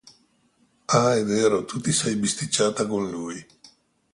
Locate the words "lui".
3.07-3.45